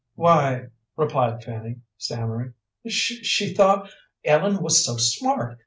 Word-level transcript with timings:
"Why," 0.15 0.69
replied 0.97 1.43
Fanny, 1.43 1.75
stammering, 1.95 2.55
"she 2.87 3.53
thought 3.53 3.91
Ellen 4.25 4.63
was 4.63 4.83
so 4.83 4.97
smart. 4.97 5.59